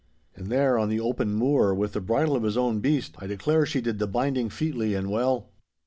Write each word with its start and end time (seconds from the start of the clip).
And 0.35 0.47
there 0.47 0.79
on 0.79 0.89
the 0.89 0.99
open 0.99 1.31
moor, 1.35 1.75
with 1.75 1.93
the 1.93 2.01
bridle 2.01 2.35
of 2.35 2.41
his 2.41 2.57
own 2.57 2.79
beast, 2.79 3.13
I 3.19 3.27
declare 3.27 3.67
she 3.67 3.81
did 3.81 3.99
the 3.99 4.07
binding 4.07 4.49
featly 4.49 4.95
and 4.95 5.11
well. 5.11 5.51